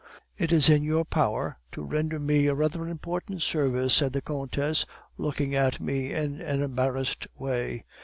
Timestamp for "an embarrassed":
6.41-7.27